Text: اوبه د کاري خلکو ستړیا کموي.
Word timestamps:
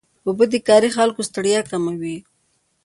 اوبه 0.27 0.45
د 0.51 0.55
کاري 0.67 0.89
خلکو 0.97 1.21
ستړیا 1.29 1.59
کموي. 1.69 2.17